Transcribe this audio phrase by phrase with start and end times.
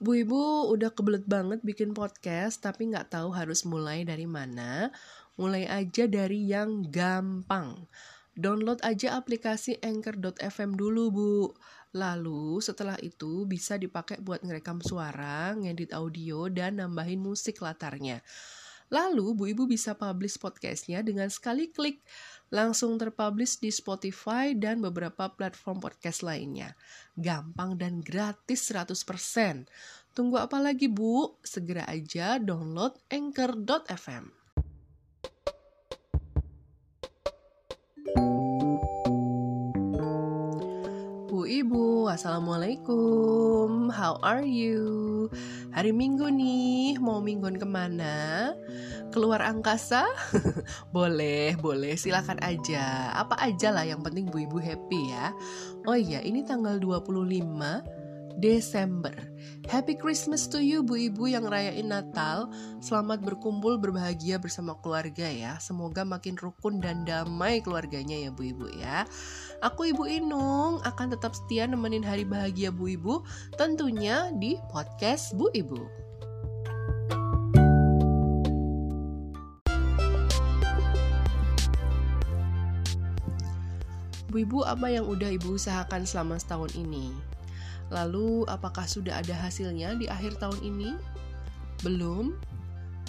[0.00, 4.88] Bu Ibu udah kebelet banget bikin podcast, tapi nggak tahu harus mulai dari mana.
[5.36, 7.84] Mulai aja dari yang gampang.
[8.32, 11.32] Download aja aplikasi Anchor.fm dulu, Bu.
[11.92, 18.24] Lalu setelah itu bisa dipakai buat ngerekam suara, ngedit audio, dan nambahin musik latarnya.
[18.88, 22.00] Lalu Bu Ibu bisa publish podcastnya dengan sekali klik
[22.50, 26.74] langsung terpublish di Spotify dan beberapa platform podcast lainnya.
[27.14, 29.66] Gampang dan gratis 100%.
[30.10, 31.38] Tunggu apa lagi Bu?
[31.46, 34.39] Segera aja download anchor.fm.
[41.40, 43.88] Bu Ibu, Assalamualaikum.
[43.88, 45.24] How are you?
[45.72, 48.52] Hari Minggu nih, mau mingguan ke mana?
[49.08, 50.04] Keluar angkasa?
[50.92, 53.16] boleh, boleh, silakan aja.
[53.16, 55.32] Apa aja lah yang penting Bu Ibu happy ya.
[55.88, 57.08] Oh iya, ini tanggal 25
[58.40, 59.12] Desember.
[59.68, 62.48] Happy Christmas to you Bu Ibu yang rayain Natal.
[62.80, 65.60] Selamat berkumpul berbahagia bersama keluarga ya.
[65.60, 69.04] Semoga makin rukun dan damai keluarganya ya Bu Ibu ya.
[69.60, 73.22] Aku Ibu Inung akan tetap setia nemenin hari bahagia Bu Ibu
[73.60, 76.08] tentunya di podcast Bu Ibu.
[84.32, 87.39] Bu Ibu apa yang udah Ibu usahakan selama setahun ini?
[87.90, 90.94] Lalu, apakah sudah ada hasilnya di akhir tahun ini?
[91.82, 92.38] Belum?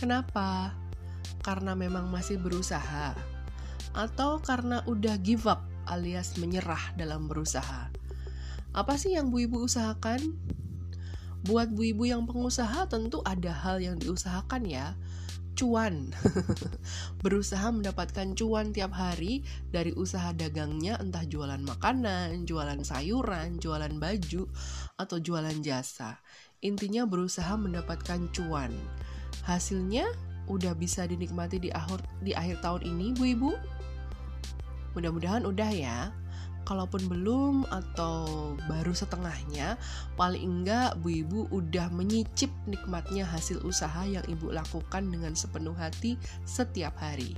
[0.00, 0.72] Kenapa?
[1.44, 3.12] Karena memang masih berusaha,
[3.92, 7.92] atau karena udah give up alias menyerah dalam berusaha?
[8.72, 10.36] Apa sih yang Bu Ibu usahakan?
[11.44, 14.96] Buat Bu Ibu yang pengusaha, tentu ada hal yang diusahakan, ya
[15.60, 16.08] cuan.
[17.24, 24.48] Berusaha mendapatkan cuan tiap hari dari usaha dagangnya entah jualan makanan, jualan sayuran, jualan baju,
[24.96, 26.16] atau jualan jasa.
[26.64, 28.72] Intinya berusaha mendapatkan cuan.
[29.44, 30.08] Hasilnya
[30.48, 33.50] udah bisa dinikmati di akhir di akhir tahun ini, Bu Ibu?
[34.96, 36.10] Mudah-mudahan udah ya
[36.64, 39.80] kalaupun belum atau baru setengahnya,
[40.14, 46.14] paling enggak Bu Ibu udah menyicip nikmatnya hasil usaha yang Ibu lakukan dengan sepenuh hati
[46.46, 47.34] setiap hari.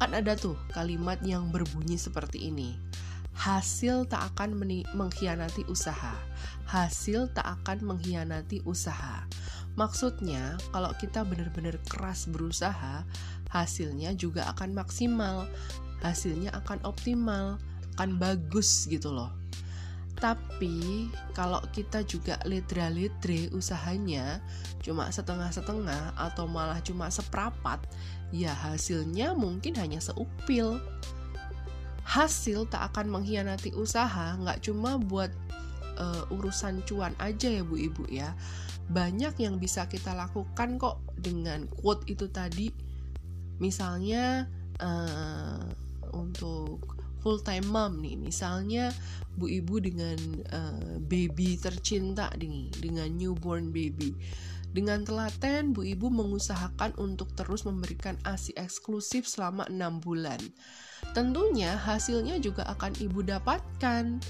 [0.00, 2.76] Kan ada tuh kalimat yang berbunyi seperti ini.
[3.36, 4.56] Hasil tak akan
[4.92, 6.12] mengkhianati usaha.
[6.68, 9.24] Hasil tak akan mengkhianati usaha.
[9.78, 13.06] Maksudnya, kalau kita benar-benar keras berusaha,
[13.48, 15.48] hasilnya juga akan maksimal,
[16.04, 17.56] hasilnya akan optimal
[18.00, 19.28] akan bagus gitu loh.
[20.16, 24.40] Tapi kalau kita juga litre-litre usahanya
[24.80, 27.84] cuma setengah-setengah atau malah cuma seprapat,
[28.32, 30.80] ya hasilnya mungkin hanya seupil.
[32.08, 35.28] Hasil tak akan mengkhianati usaha, nggak cuma buat
[36.00, 38.32] uh, urusan cuan aja ya bu ibu ya.
[38.88, 42.72] Banyak yang bisa kita lakukan kok dengan quote itu tadi.
[43.60, 44.48] Misalnya
[44.80, 45.64] uh,
[46.12, 48.16] untuk full time mom nih.
[48.16, 48.92] Misalnya
[49.36, 50.18] bu ibu dengan
[50.52, 54.16] uh, baby tercinta nih dengan newborn baby.
[54.70, 60.38] Dengan telaten bu ibu mengusahakan untuk terus memberikan asi eksklusif selama enam bulan.
[61.16, 64.20] Tentunya hasilnya juga akan ibu dapatkan.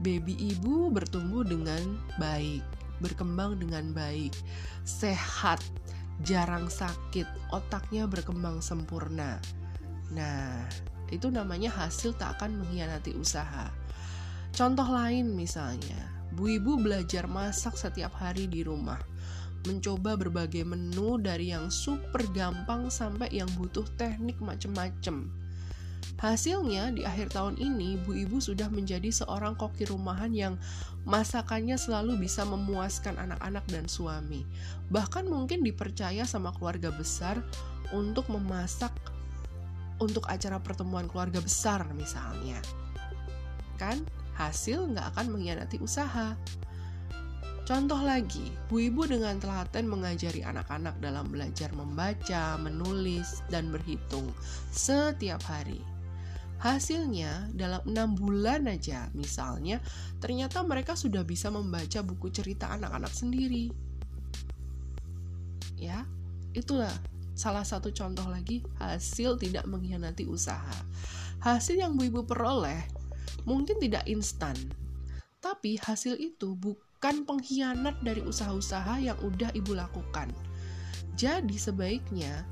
[0.00, 2.64] Baby ibu bertumbuh dengan baik
[3.00, 4.36] berkembang dengan baik
[4.84, 5.60] sehat
[6.20, 9.40] jarang sakit otaknya berkembang sempurna.
[10.12, 10.68] Nah
[11.10, 13.70] itu namanya hasil tak akan mengkhianati usaha.
[14.50, 18.98] Contoh lain misalnya, Bu Ibu belajar masak setiap hari di rumah.
[19.66, 25.28] Mencoba berbagai menu dari yang super gampang sampai yang butuh teknik macem-macem.
[26.20, 30.54] Hasilnya di akhir tahun ini Bu Ibu sudah menjadi seorang koki rumahan yang
[31.08, 34.44] masakannya selalu bisa memuaskan anak-anak dan suami.
[34.92, 37.40] Bahkan mungkin dipercaya sama keluarga besar
[37.96, 38.92] untuk memasak
[40.00, 42.58] untuk acara pertemuan keluarga besar misalnya.
[43.76, 44.02] Kan
[44.40, 46.34] hasil nggak akan mengkhianati usaha.
[47.68, 54.26] Contoh lagi, Bu Ibu dengan telaten mengajari anak-anak dalam belajar membaca, menulis, dan berhitung
[54.74, 55.78] setiap hari.
[56.58, 59.78] Hasilnya, dalam enam bulan aja, misalnya,
[60.18, 63.70] ternyata mereka sudah bisa membaca buku cerita anak-anak sendiri.
[65.78, 66.04] Ya,
[66.52, 66.92] itulah
[67.40, 70.76] salah satu contoh lagi hasil tidak mengkhianati usaha.
[71.40, 72.84] Hasil yang Bu Ibu peroleh
[73.48, 74.52] mungkin tidak instan,
[75.40, 80.28] tapi hasil itu bukan pengkhianat dari usaha-usaha yang udah Ibu lakukan.
[81.16, 82.44] Jadi sebaiknya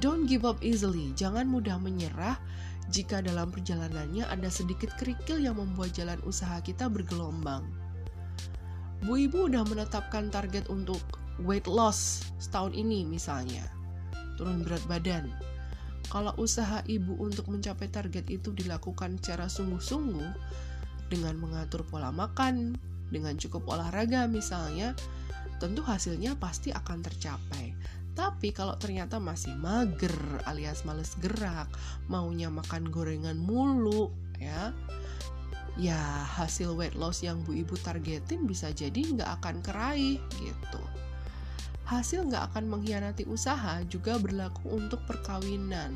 [0.00, 2.40] don't give up easily, jangan mudah menyerah
[2.88, 7.68] jika dalam perjalanannya ada sedikit kerikil yang membuat jalan usaha kita bergelombang.
[9.04, 11.04] Bu Ibu udah menetapkan target untuk
[11.44, 13.64] weight loss setahun ini misalnya,
[14.40, 15.28] turun berat badan.
[16.06, 20.30] Kalau usaha ibu untuk mencapai target itu dilakukan secara sungguh-sungguh
[21.10, 22.78] dengan mengatur pola makan,
[23.10, 24.94] dengan cukup olahraga misalnya,
[25.58, 27.74] tentu hasilnya pasti akan tercapai.
[28.16, 30.14] Tapi kalau ternyata masih mager
[30.48, 31.68] alias males gerak,
[32.08, 34.08] maunya makan gorengan mulu,
[34.40, 34.72] ya,
[35.76, 36.00] ya
[36.40, 40.80] hasil weight loss yang bu ibu targetin bisa jadi nggak akan keraih gitu.
[41.86, 45.94] Hasil nggak akan mengkhianati usaha juga berlaku untuk perkawinan,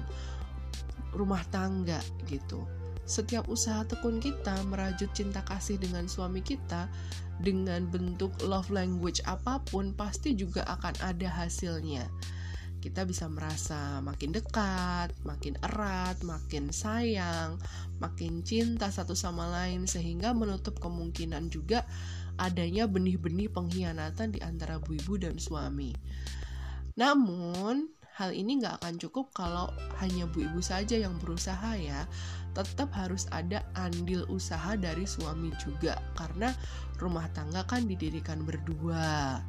[1.10, 1.98] rumah tangga
[2.30, 2.62] gitu.
[3.10, 6.86] Setiap usaha tekun kita merajut cinta kasih dengan suami kita
[7.42, 12.06] dengan bentuk love language apa pun pasti juga akan ada hasilnya.
[12.80, 17.58] Kita bisa merasa makin dekat, makin erat, makin sayang,
[17.98, 21.84] makin cinta satu sama lain sehingga menutup kemungkinan juga
[22.38, 25.96] adanya benih-benih pengkhianatan di antara bu ibu dan suami.
[26.94, 27.88] Namun,
[28.20, 29.72] hal ini nggak akan cukup kalau
[30.04, 32.04] hanya bu ibu saja yang berusaha ya
[32.52, 36.50] tetap harus ada andil usaha dari suami juga karena
[36.98, 39.40] rumah tangga kan didirikan berdua.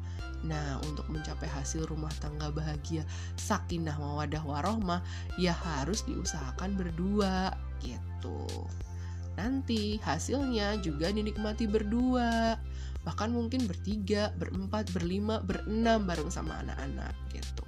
[0.42, 3.06] Nah, untuk mencapai hasil rumah tangga bahagia,
[3.38, 5.02] sakinah mawadah warohmah,
[5.38, 8.46] ya harus diusahakan berdua gitu.
[9.36, 12.60] Nanti hasilnya juga dinikmati berdua,
[13.02, 17.64] bahkan mungkin bertiga, berempat, berlima, berenam bareng sama anak-anak gitu.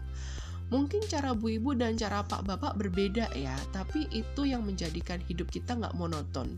[0.72, 5.52] Mungkin cara bu ibu dan cara pak bapak berbeda ya, tapi itu yang menjadikan hidup
[5.52, 6.56] kita nggak monoton.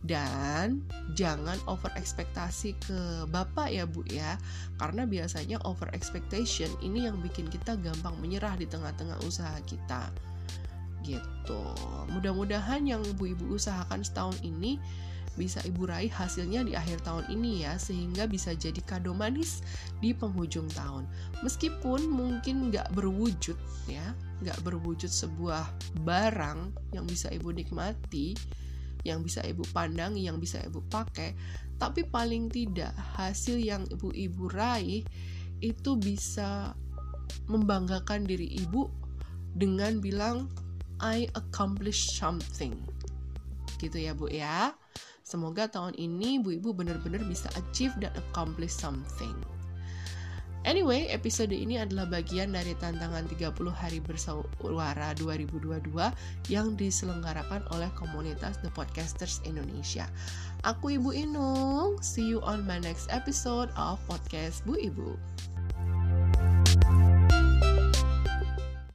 [0.00, 0.80] Dan
[1.12, 4.40] jangan over ekspektasi ke bapak ya bu ya,
[4.80, 10.08] karena biasanya over expectation ini yang bikin kita gampang menyerah di tengah-tengah usaha kita.
[11.04, 11.62] Gitu.
[12.12, 14.76] Mudah-mudahan yang bu ibu usahakan setahun ini
[15.38, 19.62] bisa ibu raih hasilnya di akhir tahun ini ya sehingga bisa jadi kado manis
[20.02, 21.06] di penghujung tahun
[21.46, 23.56] meskipun mungkin nggak berwujud
[23.86, 24.12] ya
[24.42, 25.64] nggak berwujud sebuah
[26.02, 28.34] barang yang bisa ibu nikmati
[29.06, 31.32] yang bisa ibu pandang yang bisa ibu pakai
[31.80, 35.00] tapi paling tidak hasil yang ibu-ibu raih
[35.64, 36.76] itu bisa
[37.48, 38.92] membanggakan diri ibu
[39.56, 40.52] dengan bilang
[41.00, 42.76] I accomplished something
[43.80, 44.76] gitu ya bu ya
[45.30, 49.38] Semoga tahun ini Bu Ibu benar-benar bisa achieve dan accomplish something.
[50.68, 55.88] Anyway, episode ini adalah bagian dari tantangan 30 hari bersuara 2022
[56.52, 60.04] yang diselenggarakan oleh komunitas The Podcasters Indonesia.
[60.68, 65.16] Aku Ibu Inung, see you on my next episode of Podcast Bu Ibu.